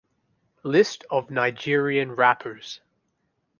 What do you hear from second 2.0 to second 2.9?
rappers